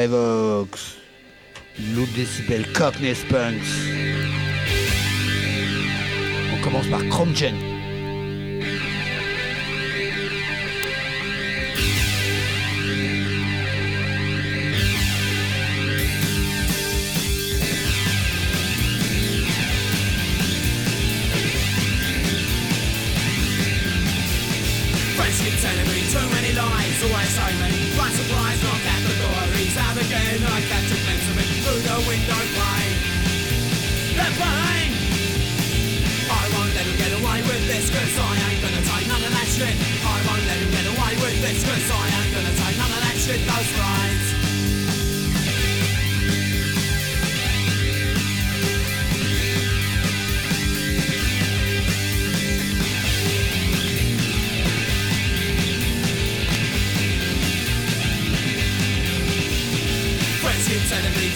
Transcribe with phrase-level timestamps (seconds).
[0.00, 0.96] Revox,
[1.94, 3.66] Lou Decibel, Cockney Spunks.
[6.54, 7.34] On commence par Chrome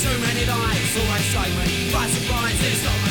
[0.00, 3.03] too many lies, always so many bad surprises.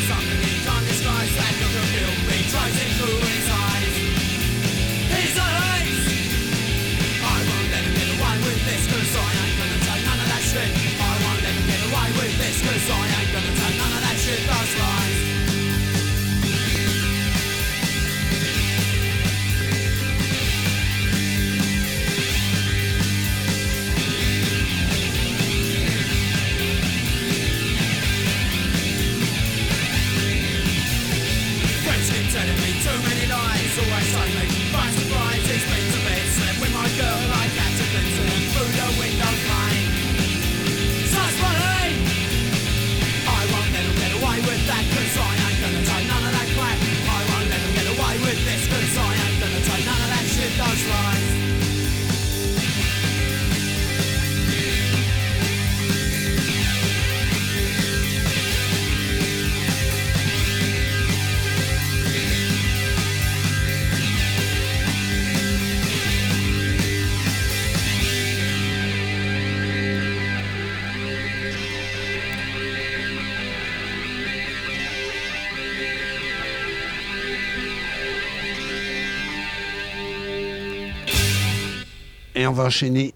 [82.54, 83.16] on va enchaîner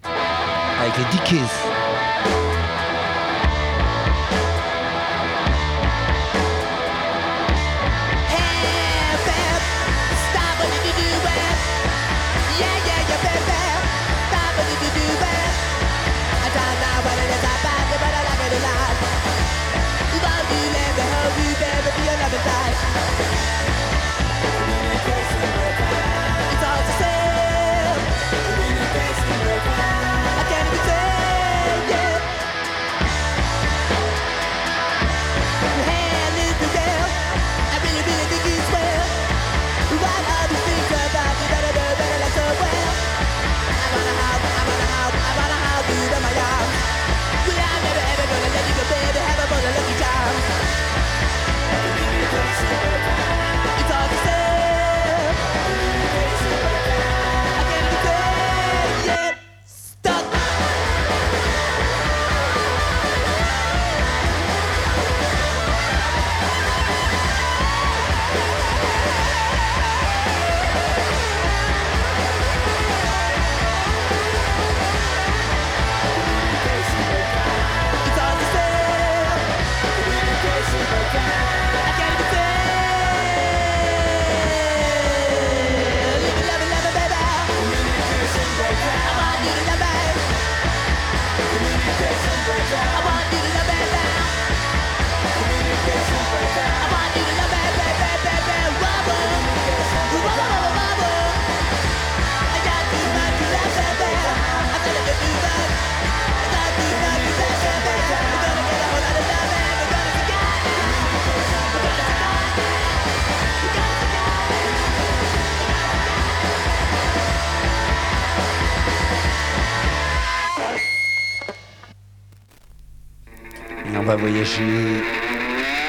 [0.81, 1.86] avec les Dickies.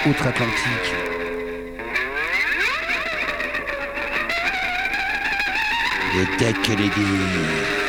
[0.06, 0.94] outre-Atlantique.
[6.14, 7.87] Les.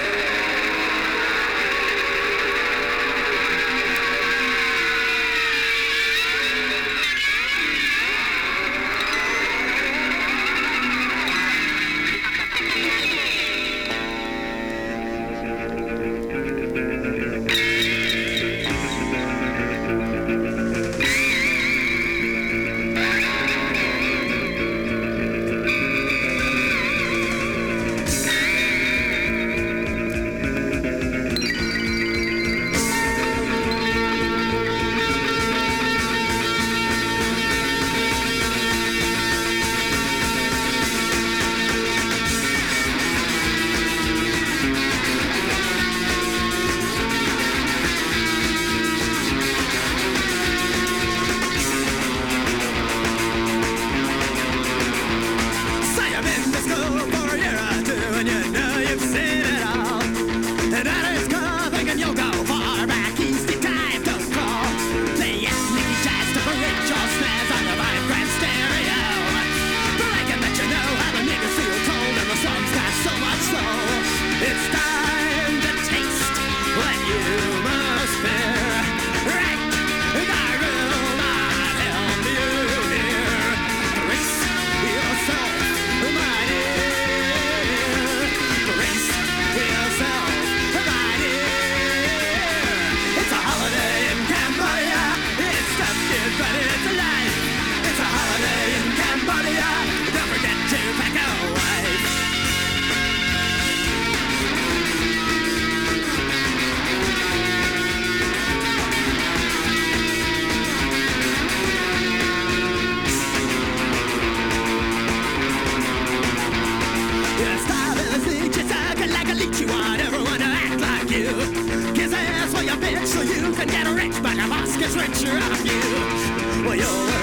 [124.80, 126.66] gets richer out of.
[126.66, 127.19] Well, you're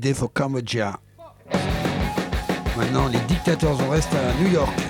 [0.00, 0.30] Holiday for
[2.74, 4.89] Maintenant, les dictateurs, on reste à New York.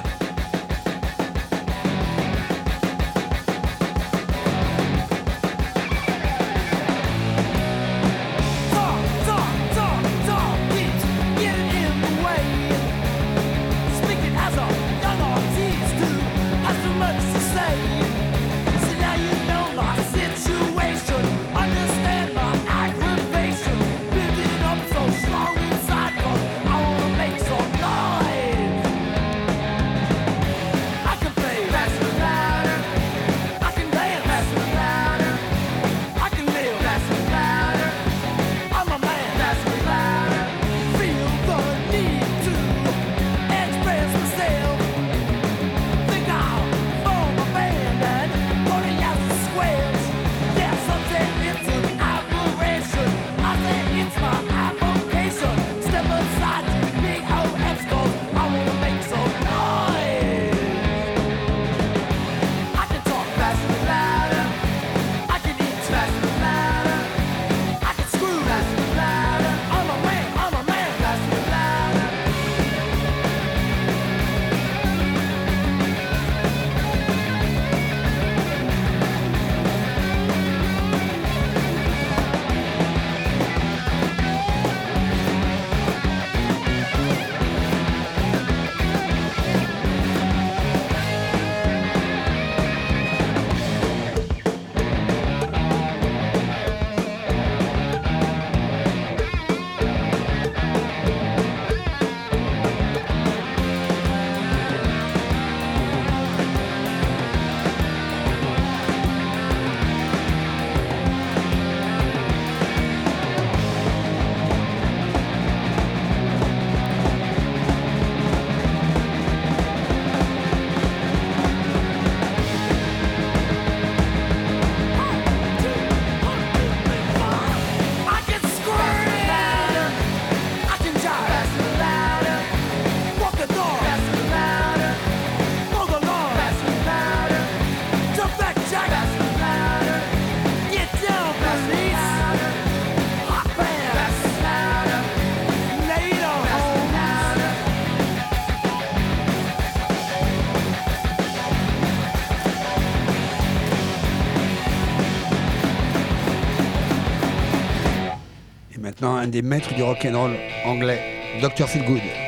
[159.21, 161.01] Un des maîtres du rock and roll anglais,
[161.43, 161.69] Dr.
[161.69, 162.20] Feelgood.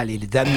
[0.00, 0.48] Allez, les dames.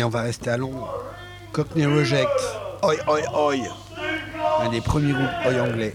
[0.00, 1.04] Allez, on va rester à Londres.
[1.52, 2.26] Cockney Reject.
[2.82, 3.56] Oi, oi, oi.
[4.62, 5.94] Un des premiers groupes oi anglais.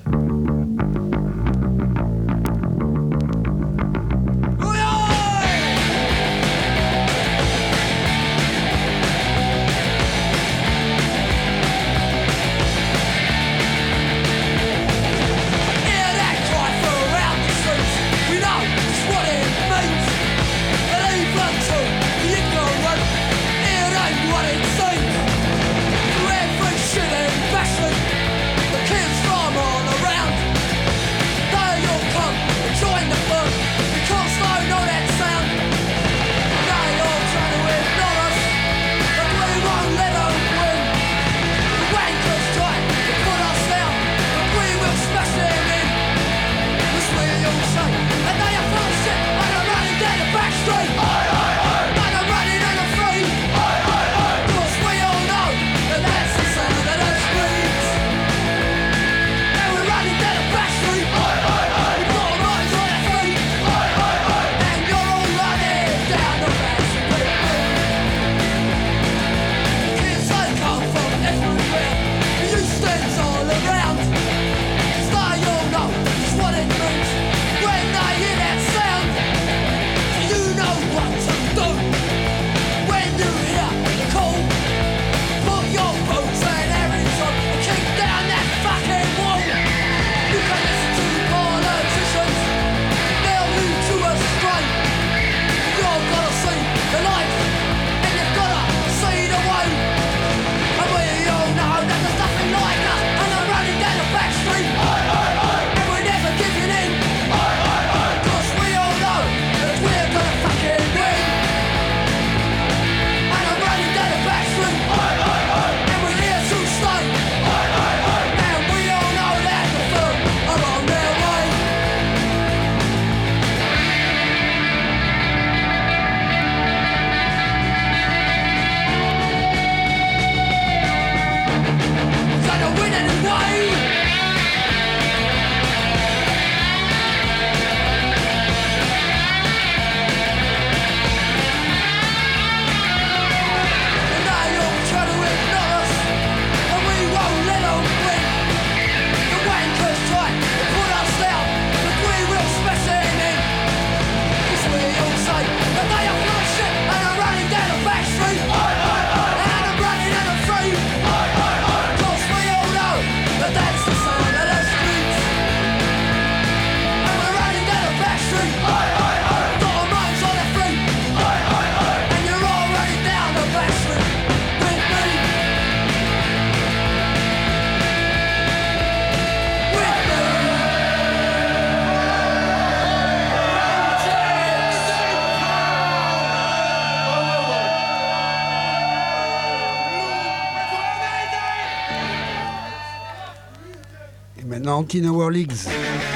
[194.75, 196.14] Ankina World Leagues.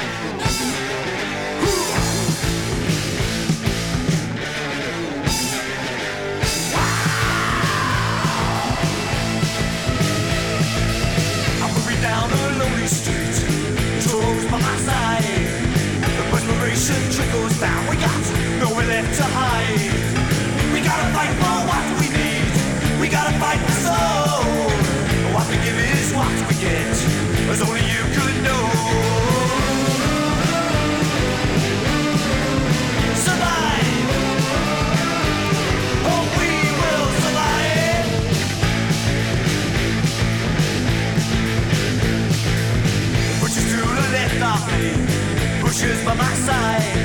[46.10, 46.96] by my side.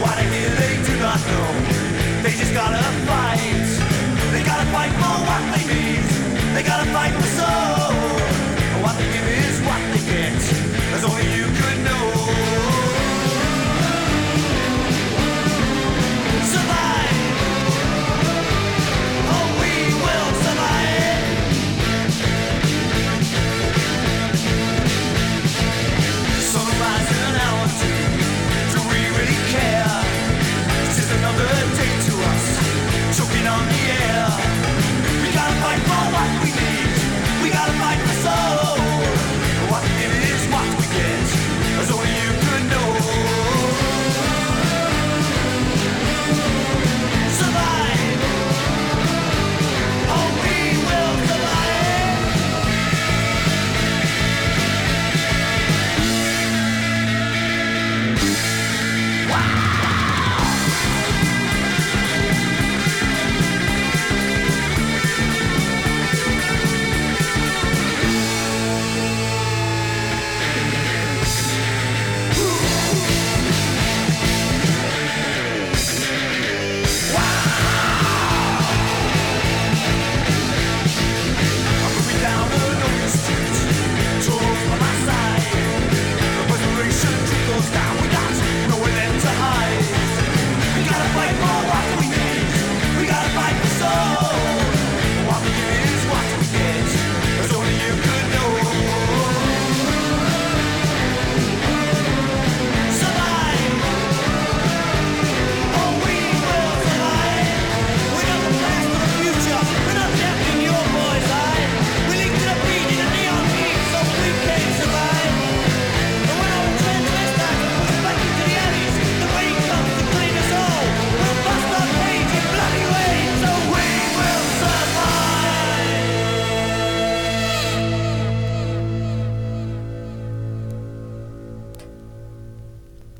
[0.00, 2.22] Why the hell they do not know?
[2.22, 3.05] They just got up.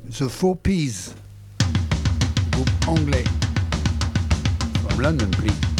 [0.09, 1.13] The Four Peas,
[2.53, 3.25] groupe anglais.
[4.89, 5.76] From London, please.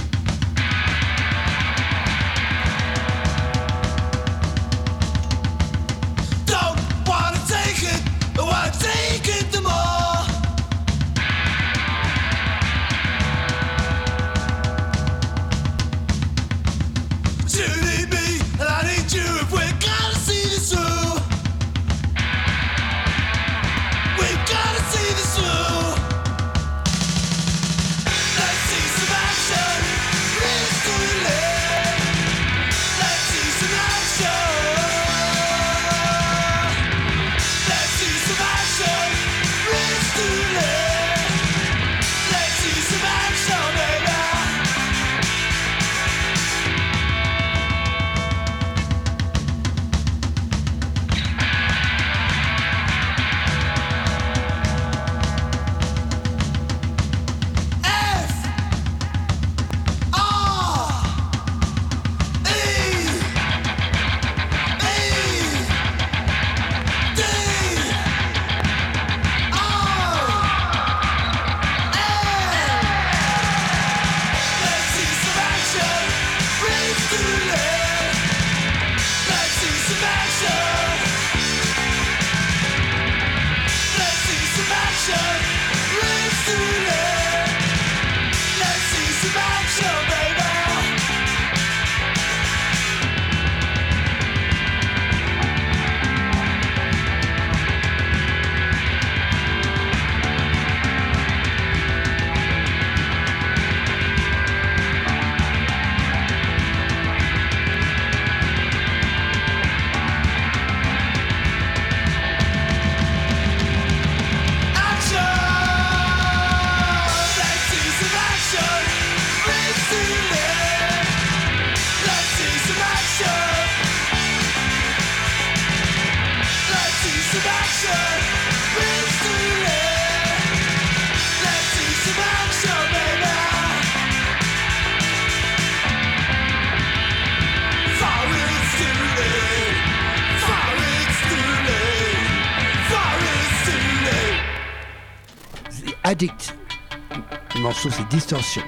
[147.77, 148.63] Isso est Distortion.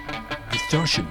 [0.52, 1.04] Distortion.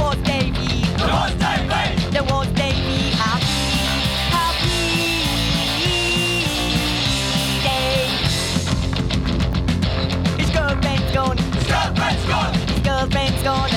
[0.00, 0.82] was they be?
[2.10, 2.22] The
[2.54, 2.72] they they
[3.22, 3.62] happy?
[4.36, 4.80] Happy
[7.66, 8.08] day.
[10.38, 11.38] His girlfriend's gone.
[11.38, 12.54] His girlfriend's gone.
[12.54, 13.69] His girlfriend's gone.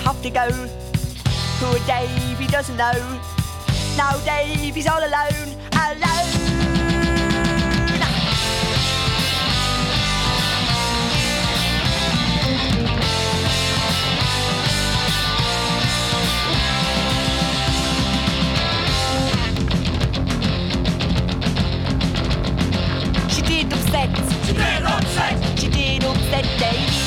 [0.00, 3.20] have to go to a Davy doesn't know.
[3.96, 6.50] Now Davy's all alone, alone.
[23.28, 24.10] She did upset.
[24.46, 25.58] She did upset.
[25.58, 26.99] She did upset Davy.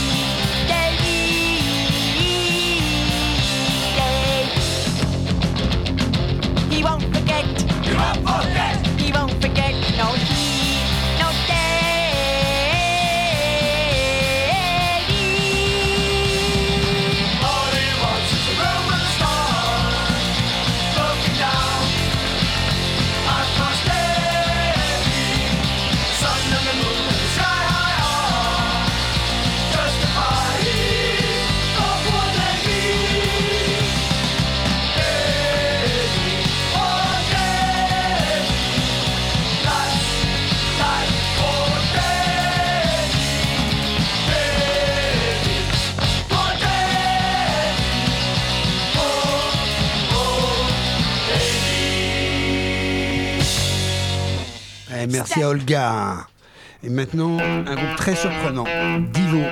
[55.72, 58.66] Et maintenant, un groupe très surprenant,
[59.14, 59.44] Divo,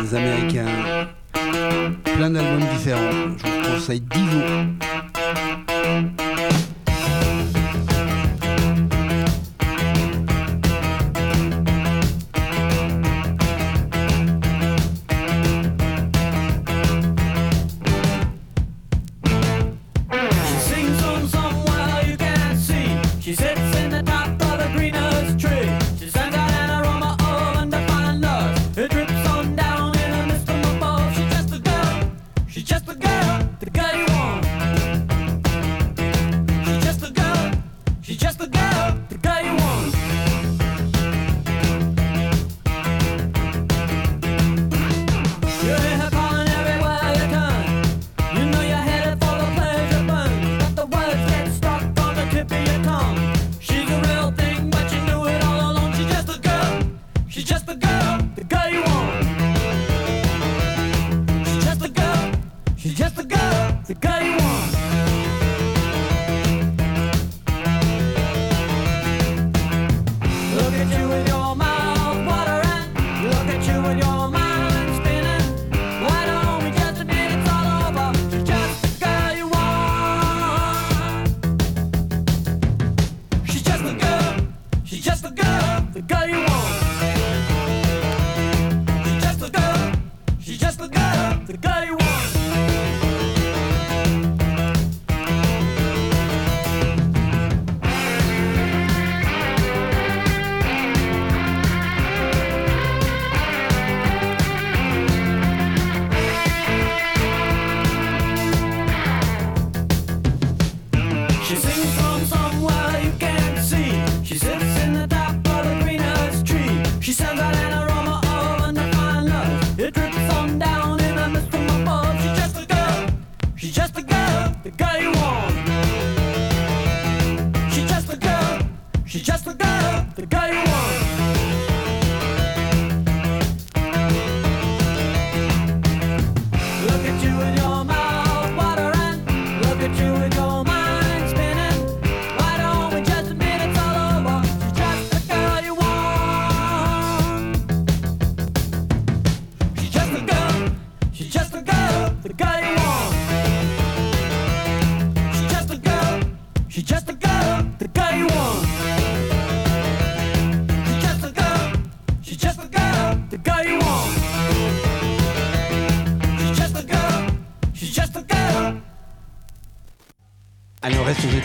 [0.00, 0.66] des Américains,
[2.04, 3.36] plein d'albums différents.
[3.36, 4.40] Je vous conseille Divo.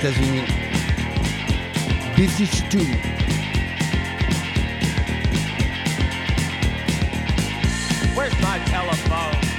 [0.05, 0.45] États-Unis.
[2.15, 2.77] British 2.
[8.13, 9.54] Where's my telephone?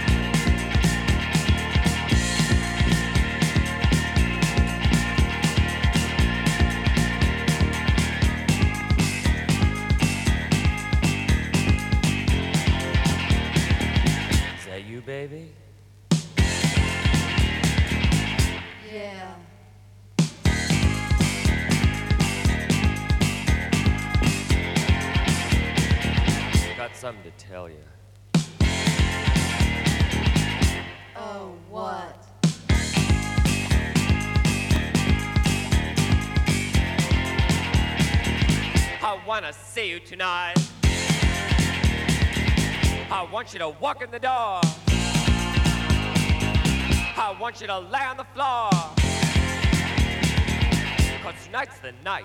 [40.16, 40.54] tonight.
[43.10, 44.60] I want you to walk in the door.
[47.18, 48.70] I want you to lay on the floor.
[51.22, 52.24] Cause tonight's the night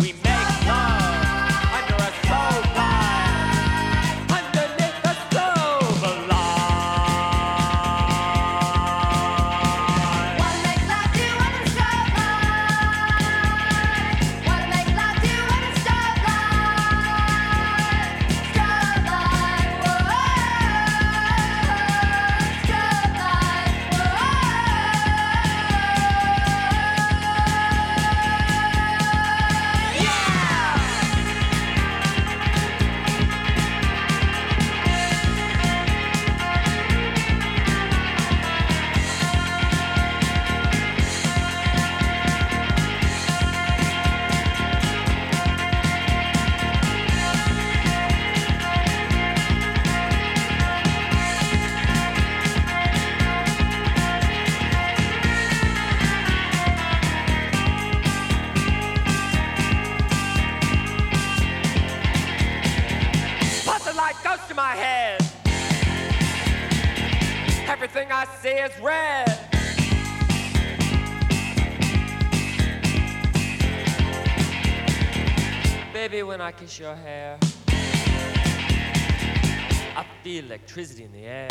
[0.00, 3.05] we make love under a soul.
[68.66, 69.38] is red.
[75.92, 77.38] Baby, when I kiss your hair,
[79.96, 81.48] I feel electricity in the air.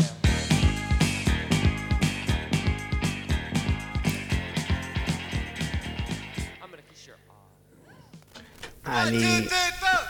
[6.62, 9.06] I'm gonna kiss your arm.
[9.06, 10.05] One, two, three, four.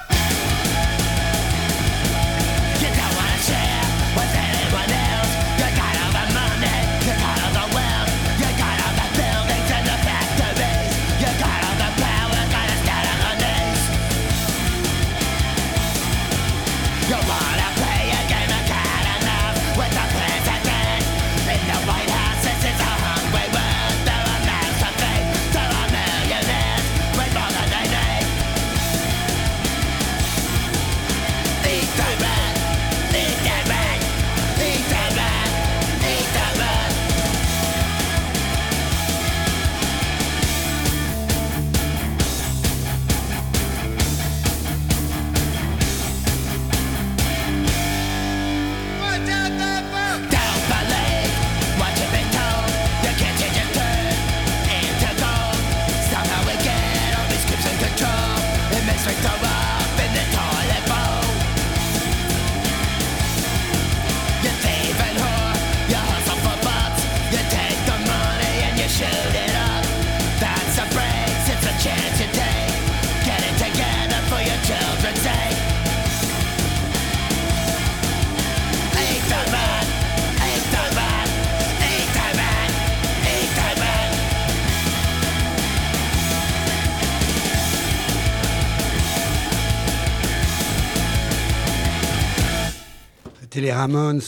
[93.55, 94.19] C'était les Ramones,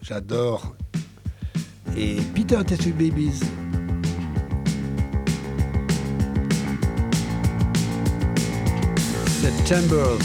[0.00, 0.76] j'adore.
[1.96, 3.40] Et Peter Tattoo Babies.
[9.26, 10.16] September.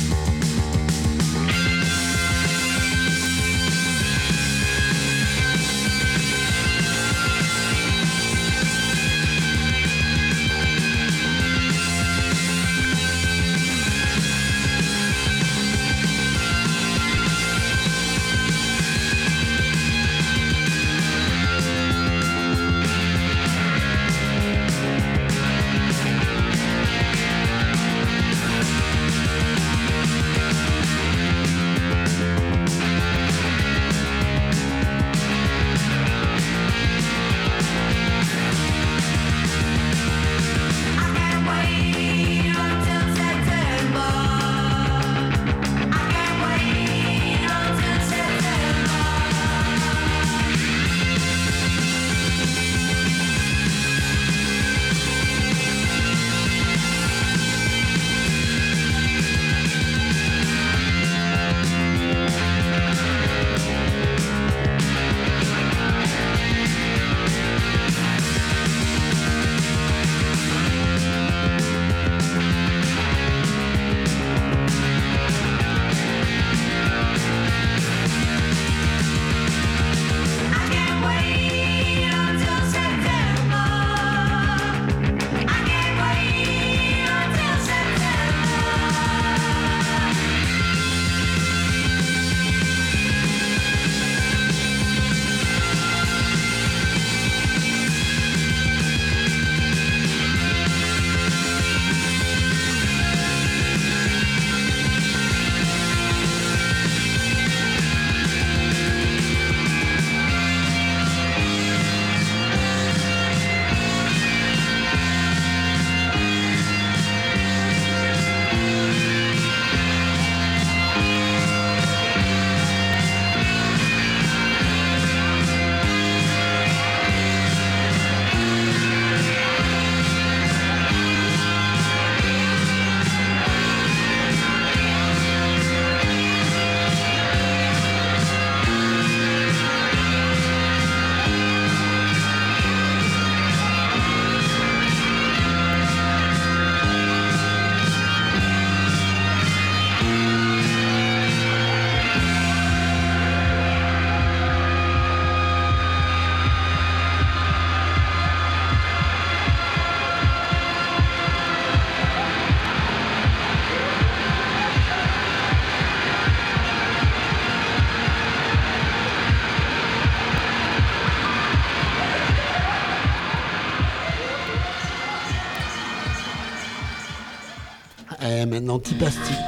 [178.56, 179.45] Maintenant, Tipasti.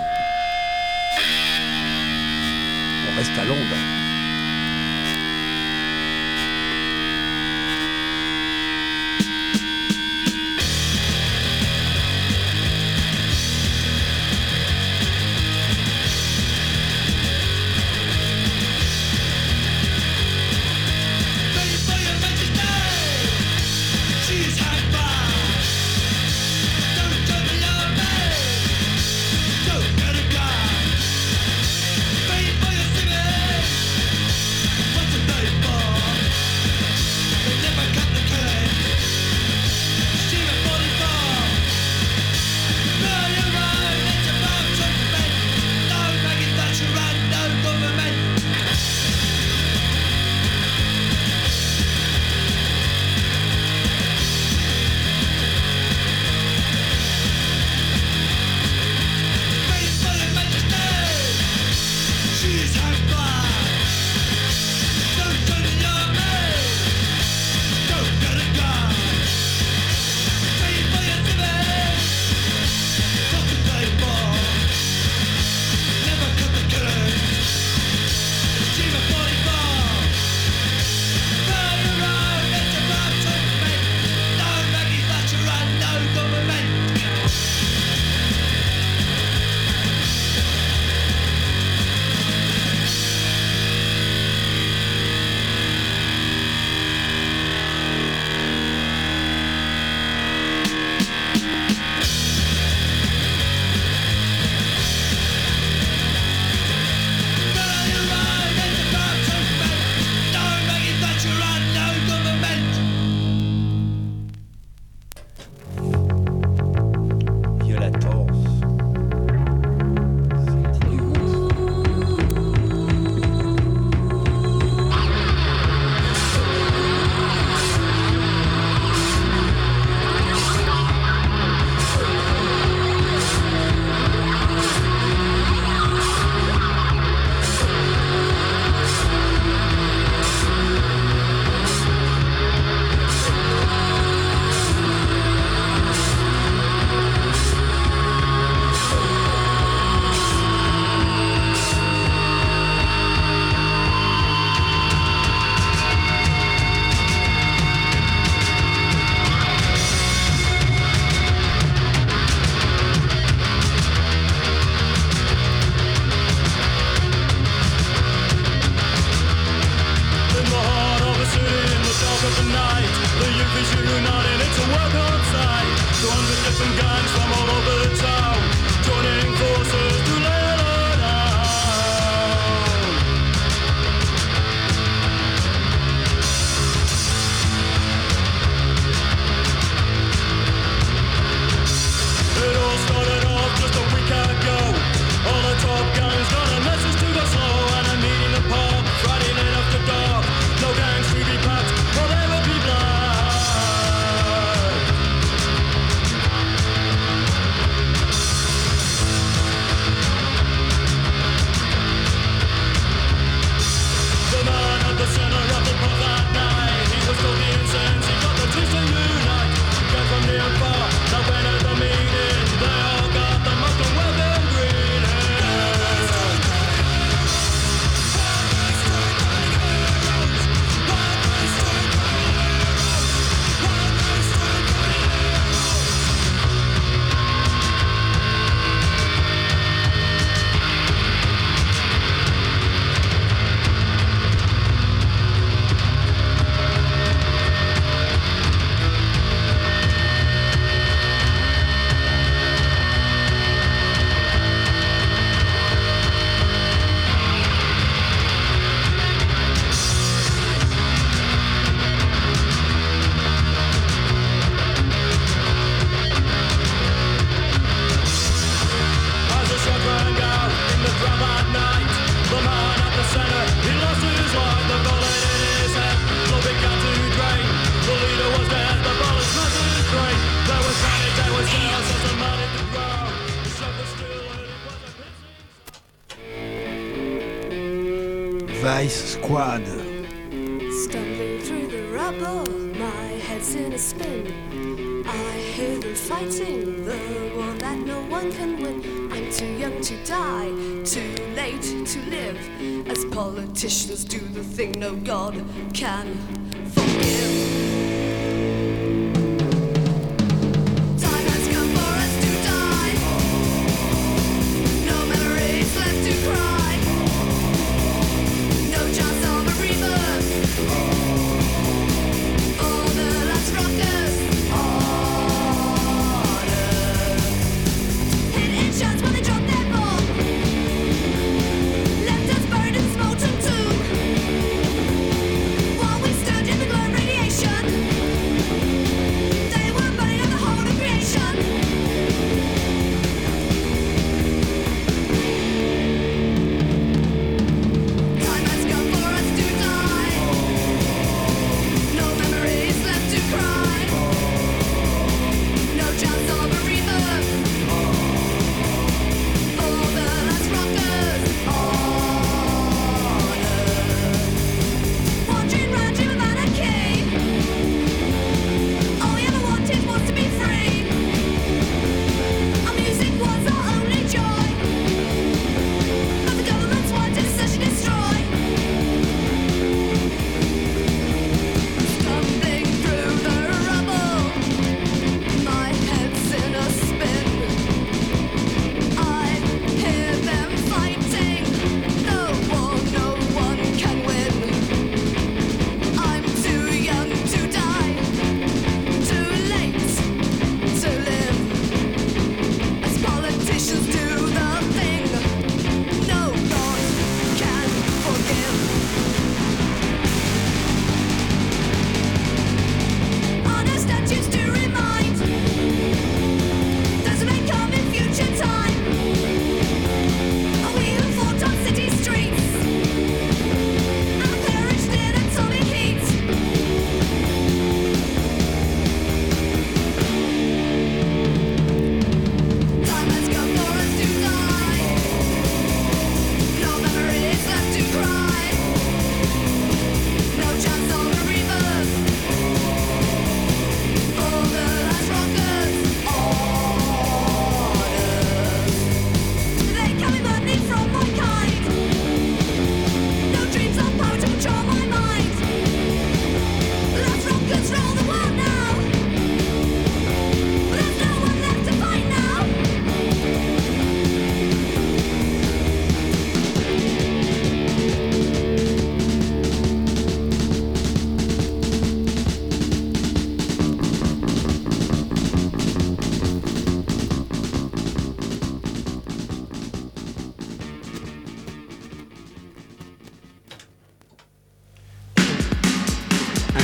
[304.04, 305.44] Do the thing no God
[305.74, 306.47] can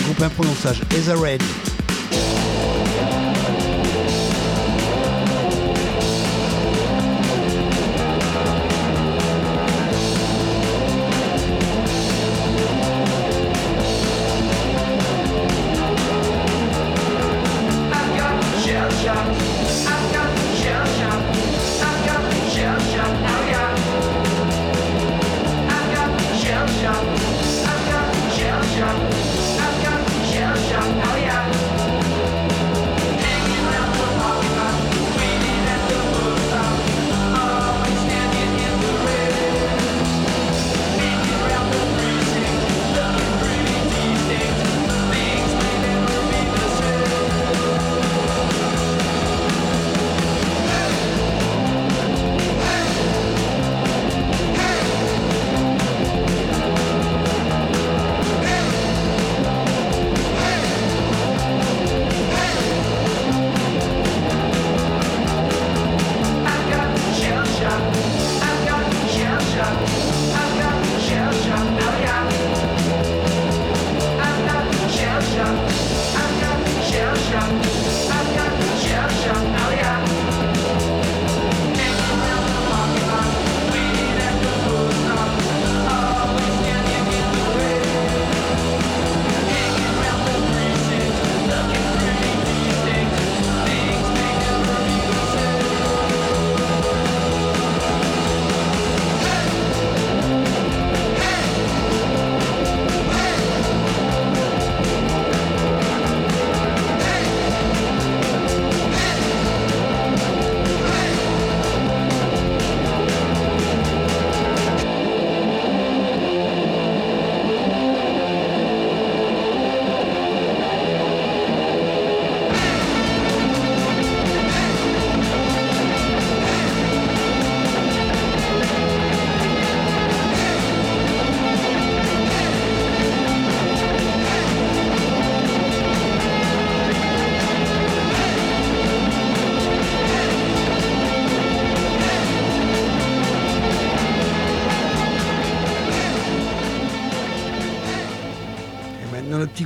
[0.04, 1.16] groupe imprononçage, Eza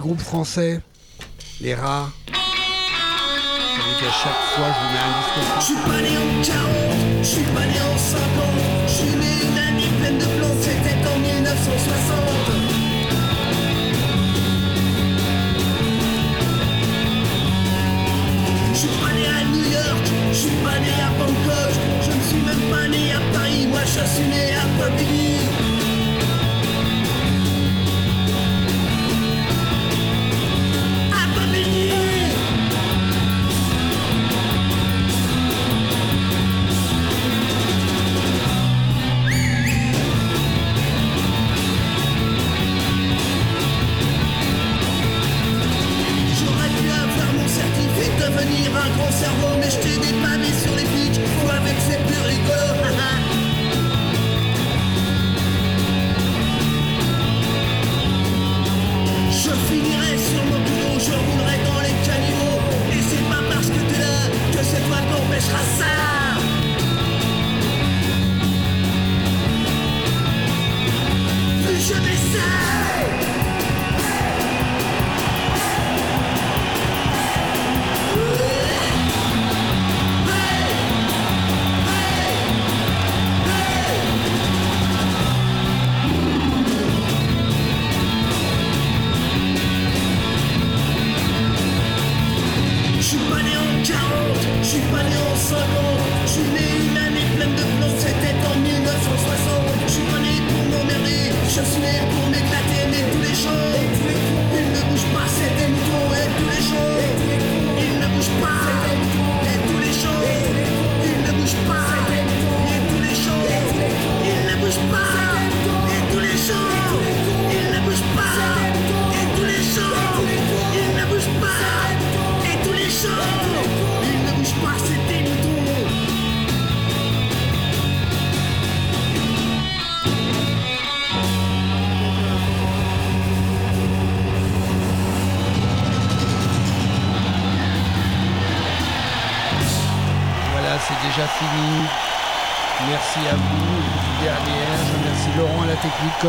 [0.08, 0.80] groupes français,
[1.60, 2.10] les rats.
[2.32, 5.40] à chaque fois, je vous mets un disque.
[5.60, 8.18] Je suis pas né en 40, je suis pas né en 50,
[8.88, 12.18] je suis né une année pleine de plomb, c'était en 1960.
[18.72, 21.72] Je suis pas né à New York, je suis pas né à Bangkok,
[22.06, 25.77] je ne suis même pas né à Paris, moi je suis né à Paris.
[48.96, 49.27] vai.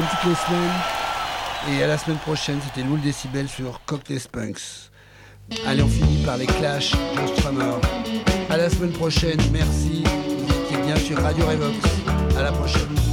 [0.02, 1.78] toutes les semaines.
[1.78, 4.90] Et à la semaine prochaine, c'était Loul Décibel sur Cocktail Spunks.
[5.66, 7.74] Allez, on finit par les Clash, George Trammer.
[8.50, 10.04] À la semaine prochaine, merci.
[10.70, 11.76] Vous bien sur Radio Revox.
[12.36, 13.07] À la prochaine.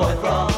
[0.00, 0.49] boy from